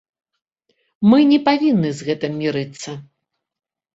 Мы 1.09 1.19
не 1.33 1.37
павінны 1.49 1.91
з 1.97 2.01
гэтым 2.09 2.33
мірыцца! 2.41 2.95